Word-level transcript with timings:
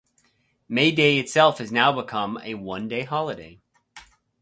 May 0.67 0.91
Day 0.91 1.19
itself 1.19 1.59
has 1.59 1.71
now 1.71 1.91
become 1.91 2.39
a 2.43 2.55
one-day 2.55 3.03
holiday. 3.03 3.59